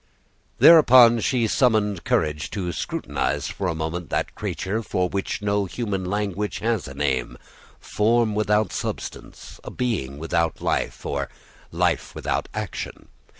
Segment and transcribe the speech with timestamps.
[0.57, 6.05] Thereupon she summoned courage to scrutinize for a moment that creature for which no human
[6.05, 7.37] language has a name,
[7.79, 11.29] form without substance, a being without life, or
[11.71, 13.09] life without action.